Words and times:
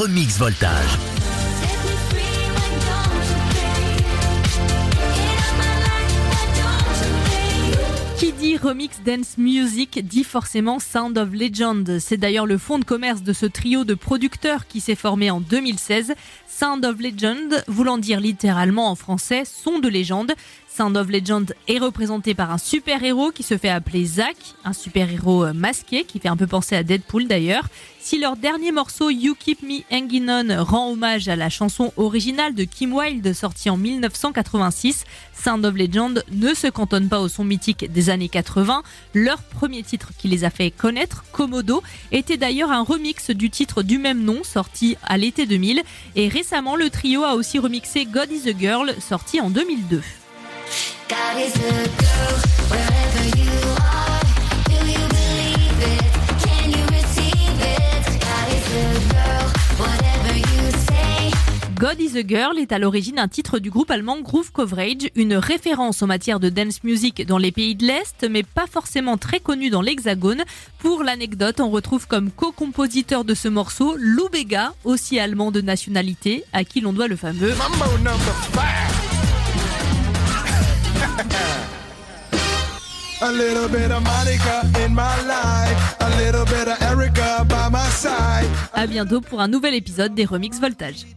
remix 0.00 0.38
voltage. 0.38 0.96
Qui 8.16 8.32
dit 8.32 8.56
remix 8.56 9.02
dance 9.04 9.36
music 9.36 10.02
dit 10.02 10.24
forcément 10.24 10.78
Sound 10.78 11.18
of 11.18 11.34
Legend. 11.34 11.98
C'est 11.98 12.16
d'ailleurs 12.16 12.46
le 12.46 12.56
fond 12.56 12.78
de 12.78 12.84
commerce 12.84 13.22
de 13.22 13.34
ce 13.34 13.44
trio 13.44 13.84
de 13.84 13.92
producteurs 13.92 14.66
qui 14.66 14.80
s'est 14.80 14.94
formé 14.94 15.30
en 15.30 15.42
2016. 15.42 16.14
Sound 16.48 16.82
of 16.86 16.98
Legend, 16.98 17.62
voulant 17.68 17.98
dire 17.98 18.20
littéralement 18.20 18.90
en 18.90 18.94
français 18.94 19.42
son 19.44 19.80
de 19.80 19.88
légende. 19.88 20.32
Sound 20.72 20.96
of 20.96 21.08
Legend 21.08 21.52
est 21.66 21.78
représenté 21.78 22.32
par 22.32 22.52
un 22.52 22.58
super-héros 22.58 23.32
qui 23.32 23.42
se 23.42 23.58
fait 23.58 23.68
appeler 23.68 24.06
Zack, 24.06 24.36
un 24.64 24.72
super-héros 24.72 25.46
euh, 25.46 25.52
masqué 25.52 26.04
qui 26.04 26.20
fait 26.20 26.28
un 26.28 26.36
peu 26.36 26.46
penser 26.46 26.76
à 26.76 26.84
Deadpool 26.84 27.26
d'ailleurs. 27.26 27.66
Si 27.98 28.20
leur 28.20 28.36
dernier 28.36 28.70
morceau 28.70 29.10
You 29.10 29.34
Keep 29.38 29.62
Me 29.62 29.80
Hanging 29.92 30.28
On 30.30 30.64
rend 30.64 30.92
hommage 30.92 31.28
à 31.28 31.34
la 31.34 31.50
chanson 31.50 31.92
originale 31.96 32.54
de 32.54 32.62
Kim 32.62 32.94
Wilde 32.94 33.34
sortie 33.34 33.68
en 33.68 33.76
1986, 33.76 35.06
Sound 35.34 35.66
of 35.66 35.74
Legend 35.74 36.24
ne 36.30 36.54
se 36.54 36.68
cantonne 36.68 37.08
pas 37.08 37.20
au 37.20 37.28
son 37.28 37.42
mythique 37.42 37.90
des 37.90 38.08
années 38.08 38.28
80. 38.28 38.84
Leur 39.12 39.42
premier 39.42 39.82
titre 39.82 40.12
qui 40.16 40.28
les 40.28 40.44
a 40.44 40.50
fait 40.50 40.70
connaître, 40.70 41.24
Komodo, 41.32 41.82
était 42.12 42.36
d'ailleurs 42.36 42.70
un 42.70 42.84
remix 42.84 43.30
du 43.30 43.50
titre 43.50 43.82
du 43.82 43.98
même 43.98 44.22
nom 44.22 44.44
sorti 44.44 44.96
à 45.02 45.18
l'été 45.18 45.46
2000 45.46 45.82
et 46.14 46.28
récemment 46.28 46.76
le 46.76 46.90
trio 46.90 47.24
a 47.24 47.34
aussi 47.34 47.58
remixé 47.58 48.04
God 48.04 48.30
is 48.30 48.48
a 48.48 48.56
Girl 48.56 48.94
sorti 49.00 49.40
en 49.40 49.50
2002. 49.50 50.00
God 51.10 51.18
is 61.98 62.16
a 62.16 62.22
Girl 62.24 62.58
est 62.58 62.70
à 62.70 62.78
l'origine 62.78 63.18
un 63.18 63.26
titre 63.26 63.58
du 63.58 63.70
groupe 63.70 63.90
allemand 63.90 64.20
Groove 64.20 64.52
Coverage, 64.52 65.10
une 65.16 65.34
référence 65.34 66.00
en 66.02 66.06
matière 66.06 66.38
de 66.38 66.48
dance 66.48 66.84
music 66.84 67.26
dans 67.26 67.38
les 67.38 67.50
pays 67.50 67.74
de 67.74 67.86
l'Est, 67.86 68.24
mais 68.30 68.44
pas 68.44 68.66
forcément 68.70 69.16
très 69.16 69.40
connu 69.40 69.68
dans 69.68 69.82
l'Hexagone. 69.82 70.44
Pour 70.78 71.02
l'anecdote, 71.02 71.58
on 71.58 71.70
retrouve 71.70 72.06
comme 72.06 72.30
co-compositeur 72.30 73.24
de 73.24 73.34
ce 73.34 73.48
morceau 73.48 73.96
Lou 73.98 74.28
Bega, 74.30 74.74
aussi 74.84 75.18
allemand 75.18 75.50
de 75.50 75.60
nationalité, 75.60 76.44
à 76.52 76.62
qui 76.62 76.80
l'on 76.80 76.92
doit 76.92 77.08
le 77.08 77.16
fameux 77.16 77.52
Mambo 77.56 77.96
a 88.72 88.86
bientôt 88.86 89.20
pour 89.20 89.40
un 89.40 89.48
nouvel 89.48 89.74
épisode 89.74 90.14
des 90.14 90.24
Remix 90.24 90.58
Voltage. 90.58 91.04